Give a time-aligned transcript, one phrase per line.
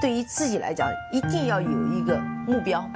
[0.00, 2.88] 对于自己来讲，一定要有一个目标。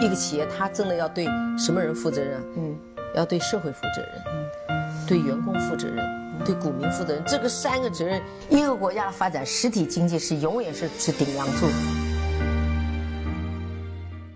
[0.00, 1.26] 一个企业，它真的要对
[1.58, 2.40] 什么人负责任？
[2.56, 2.76] 嗯，
[3.14, 4.10] 要对社会负责任，
[4.68, 6.04] 嗯，对员工负责任，
[6.44, 7.22] 对股民负责任。
[7.26, 11.66] 这个三个责任，一个国家的发展，实体经济是永远是是顶梁柱。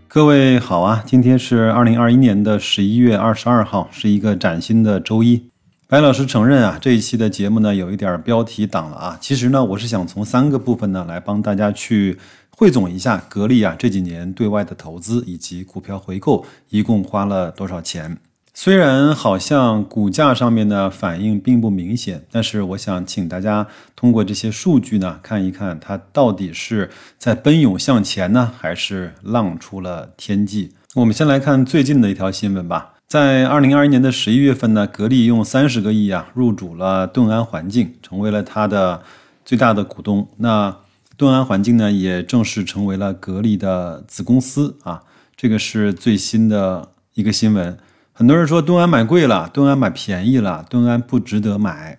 [0.09, 5.50] 各位好啊，今天是二零二一年的十一月二十二号，是一个崭新的周一。
[5.91, 9.18] 白老师承认啊，这一期的节目呢有一点标题党了啊。
[9.20, 12.16] 其实呢，我是想从三个部分呢来帮大家去
[12.56, 18.16] 汇总一下格力啊这几年对外的投资以及股票回购一共花了多少钱。
[18.55, 30.70] 虽然好像股价上面的反应并不明显，但是我想请大家通过这些数据呢看一看它到底是在奔涌向前呢，还是浪出了天际。
[30.95, 32.93] 我们先来看最近的一条新闻吧。
[33.10, 39.02] 在二零二一年的十一月份呢，格力用三十个亿啊入主了盾安环境，成为了它的
[39.45, 40.28] 最大的股东。
[40.37, 40.77] 那
[41.16, 45.02] 盾安环境呢，也正式成为了格力的子公司啊。
[45.37, 47.76] 这个是最新的一个新闻。
[48.12, 51.98] 很多人说盾安买贵了，盾安买便宜了，盾安不值得买。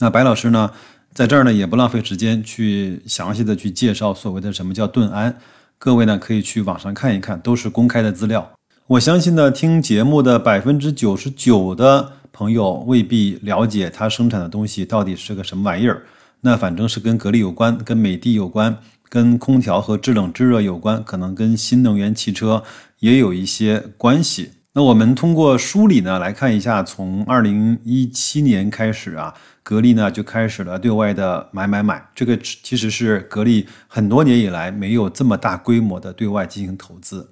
[0.00, 0.72] 那白老师呢，
[1.14, 5.38] 在这儿呢也不浪费时间去详细的去介绍所谓的什么叫盾安。
[5.78, 8.57] 各位呢可以去网上看一看，都是公开的资料。
[8.88, 16.04] 我相信呢，听节目的百分之九十九的朋友未必了解它生产的东西到底是个什么玩意儿。
[16.40, 18.78] 那反正是跟格力有关，跟美的有关，
[19.10, 22.62] 跟空调和制冷制热有关，可能跟新能源汽车
[23.00, 24.52] 也有一些关系。
[24.72, 32.02] 那我们通过梳理呢来看一下，从二零一七年开始啊，格力呢就开始了对外的买买买。
[32.14, 37.28] 这个其实是格力很多年以来没有这么大规模的对外进行投资。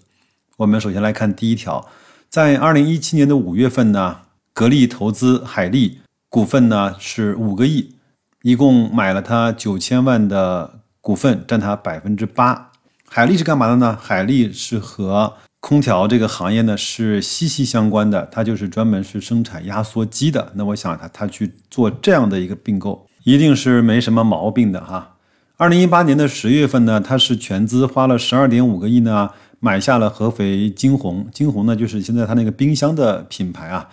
[0.59, 1.87] 我们首先来看第一条，
[2.31, 4.21] 在二零一七年的五月份呢，
[4.55, 5.99] 格力投资海力
[6.31, 7.95] 股份呢是五个亿，
[8.41, 12.73] 一共买了它九千万的股份，占它百分之八。
[13.07, 13.99] 海力是干嘛的呢？
[14.01, 20.53] 海力是和空调这个行业呢是息息相关的，它就是专门是生产压缩机的。
[20.55, 25.17] 那我想它它去做这样的一个并购，一定是没什么毛病的哈。
[25.59, 29.33] 二零一八年的十月份呢，它是全资花了十二点五个亿呢。
[29.59, 33.89] 买下了合肥金鸿，金鸿呢就是现在它那个冰箱的品牌啊，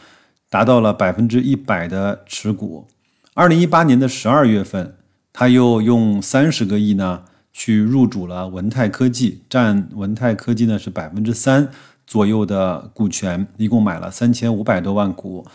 [0.50, 2.88] 达到了百分之一百的持股。
[3.34, 4.96] 二零一八年的十二月份，
[5.32, 11.70] 他又用三十个亿呢去入主了文泰科技，占文泰科技呢是百分之三
[12.06, 15.46] 左右的股权，一共买了三千五百多万股。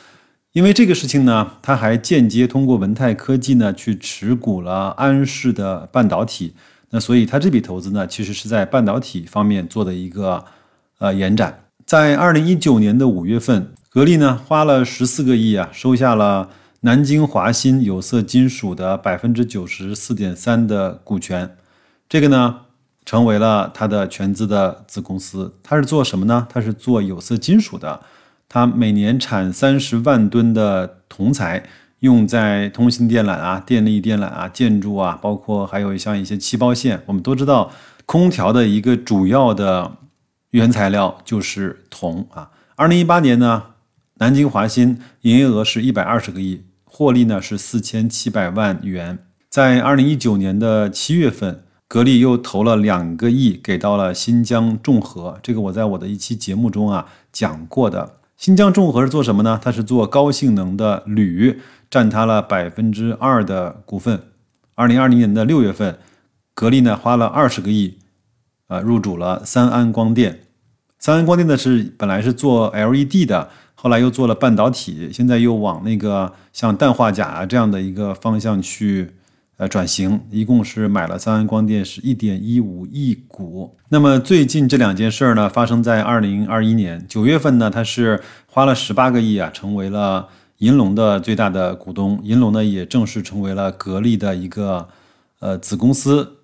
[0.52, 6.54] 因为这个事情呢，他还间接通过文泰科技呢去持股了安氏的半导体。
[6.90, 10.44] 那所以，他这笔投资呢，其实是在半导体方面做的一个
[10.98, 11.64] 呃延展。
[11.84, 16.48] 在二零一九年的五月份，格力呢花了十四个亿啊，收下了
[16.80, 21.56] 南京华新有色金属的百分之九十四点三的股权，
[22.08, 22.60] 这个呢
[23.04, 25.54] 成为了它的全资的子公司。
[25.62, 26.46] 它是做什么呢？
[26.50, 28.00] 它是做有色金属的，
[28.48, 31.64] 它每年产三十万吨的铜材。
[32.00, 37.02] 用在通信电缆啊、电力电缆啊、建筑啊，包括还有像一些气包线。
[37.06, 37.72] 我们都知道，
[38.06, 39.96] 空调的一个主要的
[40.50, 42.50] 原材料就是铜啊。
[42.76, 43.64] 二零一八年呢，
[44.18, 49.18] 南京华新营业额是一百二十个亿，获利呢是四千七百万元。
[49.50, 58.17] 在二零一九年的七月份，格力又投了两个亿给到了新疆众和，这个我在我的一期节目中啊讲过的。
[58.38, 59.60] 新疆众和是做什么呢？
[59.62, 61.60] 它是做高性能的铝。
[61.90, 64.20] 占它了百分之二的股份。
[64.74, 65.98] 二零二零年的六月份，
[66.52, 67.96] 格力呢花了二十个亿，
[68.66, 70.40] 啊，入主了三安光电。
[70.98, 79.14] 三安光电呢是本来是做 LED 的，后来又做了半导体，现在又往那个像氮化钾啊这样的一个方向去
[79.58, 80.20] 呃转型。
[80.30, 83.76] 一共是买了三安光电是一点一五亿股。
[83.90, 90.28] 那么最近这两件事儿呢，发生在二零二一年九月份呢，它是花了十八个亿啊，成为了。
[90.58, 94.88] 银龙的最大的股东，银龙呢也正式成为了格力的一个
[95.38, 96.38] 呃子公司。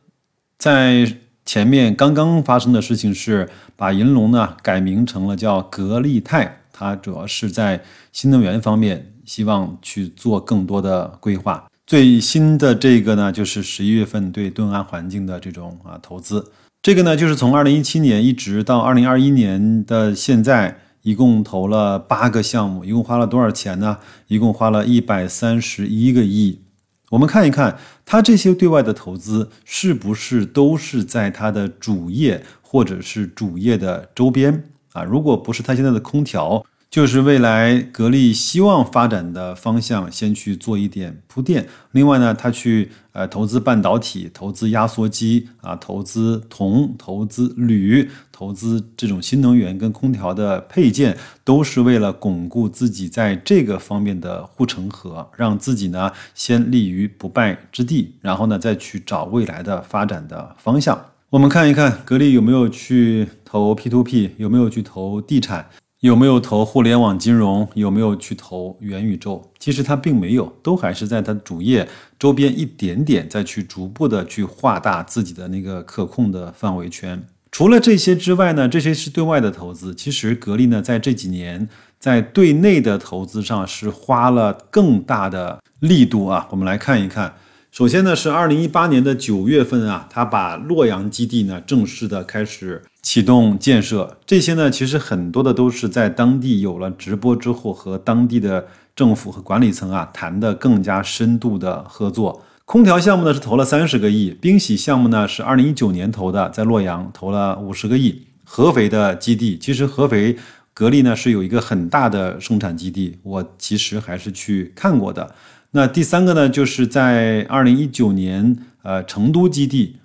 [0.57, 7.83] 在前面刚刚发生的事情是，把银龙呢改名成了叫格力泰，它主要是在
[8.13, 11.67] 新能源方面希望去做更多的规划。
[11.87, 16.53] 最新的这个呢，就是十一月份对盾安环境的这种啊投资，
[16.83, 20.81] 这个呢就是从二零一七年一直到二零二一年的现在。
[21.05, 23.99] 一共投了八个项目，一共花了多少钱呢？
[24.27, 26.63] 一共花了一百三十一个亿。
[27.11, 27.77] 我们看一看，
[28.07, 34.65] 它这些对外的投资是不是都是在它的主业或者是主业的周边
[34.95, 35.05] 啊？
[35.05, 36.65] 如果不是它现在的空调，
[36.95, 41.67] 就是未来格力希望发展的方向，先去做一点铺垫。
[41.91, 61.07] 另外呢，他去呃投资半导体、投资压缩机啊、投资铜、投资铝、投资这种新能源跟空调的配件，都是为了巩固自己在这个方面的护城河，让自己呢先立于不败之地，然后呢再去找未来的发展的方向。
[61.31, 65.69] 我们看一看格力有没有去投 P to P，有没有去投地产。
[66.05, 67.67] 有没有投互联网金融？
[67.73, 69.43] 有没有去投元宇宙？
[69.59, 77.27] 其实它并没有，都还是在它主业周边一点点再去逐步的去画大自己的那个可控的范围圈。
[77.51, 79.95] 除了这些之外呢，这些是对外的投资。
[79.95, 81.67] 其实格力呢，在这几年
[81.99, 86.47] 在对内的投资上是花了更大的力度啊。
[86.51, 87.35] 我们来看一看。
[87.75, 94.17] 首先呢，是二零一八年的九月份啊，他把洛阳基地呢正式的开始启动建设。
[94.25, 102.45] 这些呢，其实很多的都是在当地有了直播之后，和当地的政府和管理层啊谈的更加深度的合作。
[102.65, 108.23] 空调项目呢是投了三十个亿，冰洗项目呢是二零一九年投的，在洛阳投了五十个亿。
[108.45, 110.37] 合肥的基地，其实合肥
[110.73, 115.35] 格力呢是有一个很大的生产基地，我其实还是去看过的。
[115.77, 119.97] 那第三个呢，就是在二零一九年，呃，成都基地，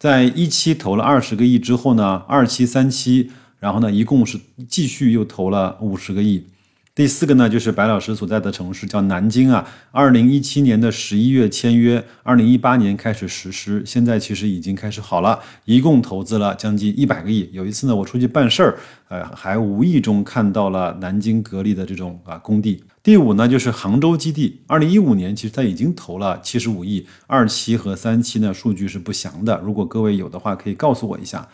[0.00, 3.30] 在一期投了二十个亿之后呢，二期、三期，
[3.60, 4.36] 然后呢，一共是
[4.66, 6.48] 继续又投了五十个亿。
[6.92, 17.48] 第四个呢，就是白老师所在的城市叫南京啊，二零一七年的十一月签约，二零一八年开始实施，现在其实已经开始好了，一共投资了将近一百个亿。
[17.52, 22.82] 有一次呢，我出去办事儿，呃，还无意中看到了南京格力的这种啊工地。
[23.06, 31.46] 第五呢，就是杭州基地，二零一五年其实它已经投了七十五亿，二期和三期呢数据是不详的，如果各位有的话可以告诉我一下。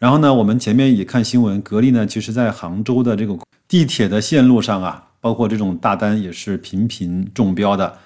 [0.00, 3.38] 然后呢，我们前面也看新闻，格力呢其实在杭州的这个
[3.68, 7.98] 地铁的线路上啊，包括这种大单也是频频中标的。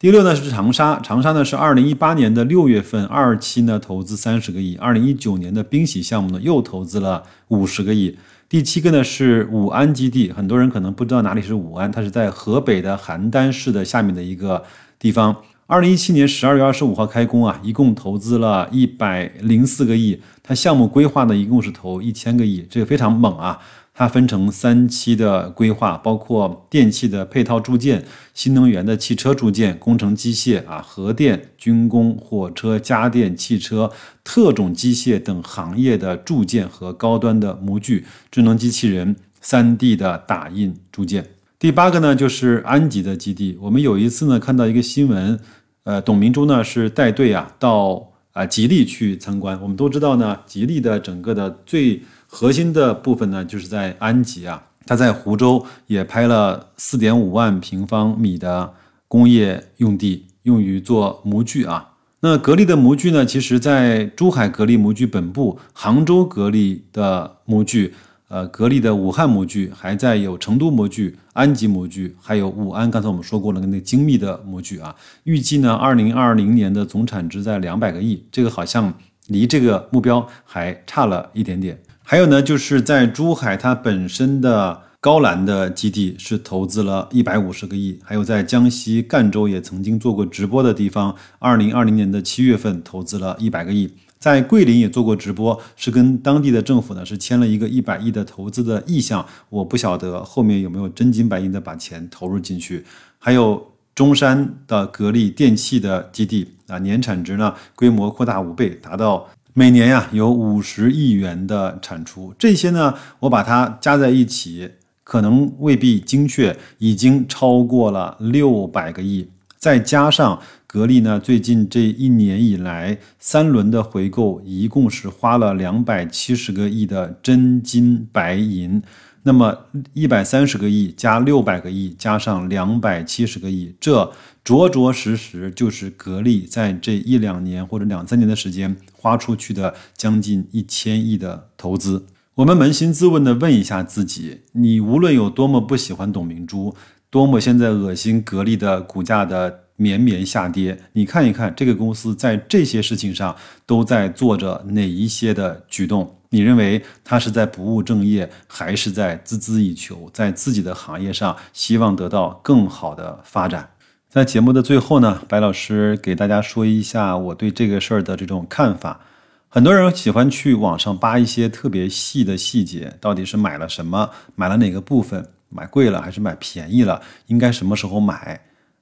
[0.00, 8.18] 第六呢是长沙，长沙呢是二零一八年的六月份二期呢投资三十个亿，二零一九年的冰洗项目呢又投资了五十个亿。
[8.48, 14.64] 第七个呢是武安基地，很多人可能不知道哪里是武安，它是在河北的邯郸市的下面的一个
[14.98, 15.36] 地方。
[15.66, 23.58] 二零一七年十二月二十五号开工啊，一共投资了一百零四个亿，它项目规划呢一共是投一千个亿，这个非常猛啊。
[23.98, 33.90] 它分成三期的规划，包括电气的配套铸件、新能源的汽车铸件、工程机械啊、核电、军工、火车、家电、汽车、
[34.22, 41.30] 特种机械等行业的铸件和高端的模具、智能机器人、三 D 的打印铸件。
[41.58, 43.58] 第八个呢，就是安吉的基地。
[43.60, 45.40] 我们有一次呢看到一个新闻，
[45.82, 48.07] 呃，董明珠呢是带队啊到
[48.38, 49.60] 啊吉利去参观。
[49.60, 58.72] 我们都知道呢，吉利的整个的最核心的部分呢，就是在安吉啊，它在湖州也拍了四点五万平方米的
[59.08, 61.94] 工业用地，用于做模具啊。
[62.20, 67.94] 那格力的模具呢，其实在珠海格力模具本部、杭州格力的模具、
[68.28, 72.90] 呃格力的武汉模具，还在有成都模具、安吉模具，还有武安。
[72.90, 74.94] 刚才我们说过了，那个精密的模具啊，
[75.24, 78.92] 预计呢，二零二零年的总产值在两百个亿，这个好像
[79.28, 81.80] 离这个目标还差了一点点。
[82.02, 87.98] 还有呢，就是在珠海，它本身的高栏的基地是投资了一百五十个亿。
[88.02, 93.90] 还有在江西赣州也曾经做过直播的地方，二零二零年的七月份投资了一百个亿。
[94.18, 99.24] 在桂林也做过直播，是跟当地的政府呢是签了一个一百亿的投资的意向。
[99.48, 102.84] 我不晓得后面有没有真金白银的把钱投入进去。
[103.18, 109.28] 还有中山的格力电器的基地啊，年产值呢规模扩大五倍，达到。
[109.54, 114.70] 每年呀有五十亿元的产出，这些呢我把它加在一起，
[115.02, 119.28] 可能未必精确，已经超过了六百个亿。
[119.58, 128.82] 再加上格力呢最近这一年以来三轮的回购，一共是花了两百七十个亿的真金白银。
[129.24, 134.10] 那么一百三十个亿加六百个亿加上两百七十个亿，这
[134.44, 142.06] 着着实实就是格力在这一两年或者两三年的时间花出去的将近一千亿的投资。
[142.36, 146.74] 我们扪心自问的问一下自己：你无论有多么不喜欢董明珠，
[147.10, 153.34] 多么现在恶心格力的股价的绵绵下跌，你看一看这个公司在这些事情上
[153.64, 156.16] 都在做着哪一些的举动？
[156.30, 163.70] 你认为他是在不务正业，还是在孜孜以求，在自己的行业上希望得到更好的发展？
[164.10, 169.00] 在节目的最后呢，白老师给大家说一下我对这个事儿的这种看法。
[169.48, 175.26] 很多人喜欢去网上扒一些特别细的细节，到底是买了什么，买了哪个部分？
[175.48, 178.40] 买贵了还是买便宜了，应该什么时候买？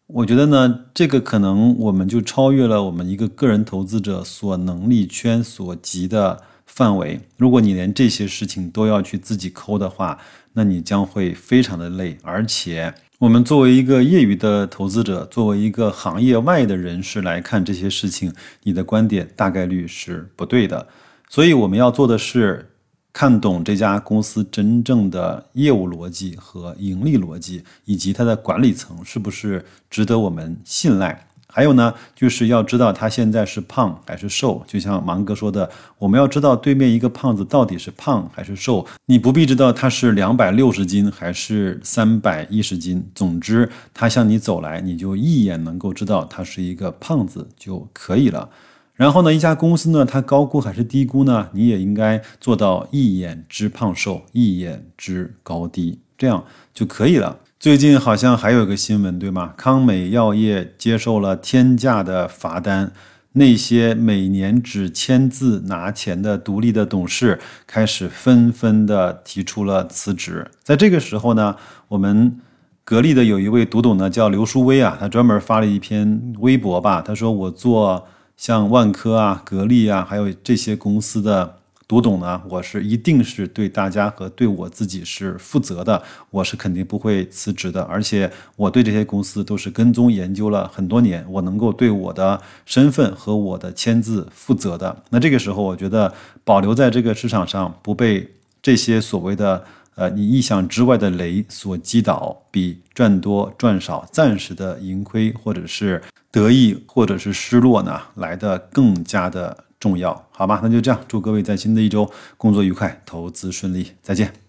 [0.09, 7.21] 我觉得呢，这个可能我们就超越了我们一个个人投资者所能力圈所及的范围。
[7.37, 10.19] 如果你连这些事情都要去自己抠的话，
[10.53, 12.17] 那你将会非常的累。
[12.23, 18.33] 而且，我们作为一个业余的投资者，作为一个行业外的人士来看这些事情，
[18.63, 20.87] 你的观点大概率是不对的。
[21.29, 22.71] 所以，我们要做的是。
[23.19, 31.27] 看懂这家公司真正的业务逻辑和盈利逻辑，以及它的管理层是不是值得我们信赖？
[31.49, 34.63] 还有呢，就是要知道他现在是胖还是瘦。
[34.67, 38.87] 就像芒哥说的，我们要知道对面一个胖子到底是胖还是瘦。
[39.07, 48.51] 你不必知道他是两百六十斤还是三百一十斤，总之他向你走来，你就一眼能够知道他是一个胖子就可以了。
[48.97, 51.49] 然后呢，一家公司呢，它高估还是低估呢？
[51.53, 57.41] 你也应该做到一眼知胖瘦，一眼知高低，这样就可以了。
[57.61, 59.53] 最近好像还有一个新闻，对吗？
[59.55, 62.91] 康美药业接受了天价的罚单，
[63.33, 70.51] 那些每年只签字拿钱的独立的董事开始纷纷的提出了辞职。
[70.63, 71.57] 在这个时候呢，
[71.89, 72.41] 我们
[72.83, 78.09] 格力的有一位独董呢，叫刘书威啊，他专门发了一篇微博吧，他说我做。
[78.37, 81.57] 像万科啊、格力啊，还有这些公司的
[81.89, 87.83] 独董呢，我是一定是对大家和对我自己是负责的，我是肯定不会辞职的。
[87.85, 95.05] 而且我对这些公司都是跟踪研究了很多年，我能够对我的身份和我的签字负责的。
[95.11, 96.13] 那这个时候，我觉得
[96.45, 98.29] 保留在这个市场上，不被
[98.61, 99.65] 这些所谓的
[99.95, 106.03] 呃你意想之外的雷所击倒，比赚多赚少、暂时的盈亏或者是。
[106.37, 110.61] 得意或者是失落呢，来的更加的重要，好吧？
[110.63, 114.46] 那就这样，祝各位在新的一周工作愉快，投资顺利，再见。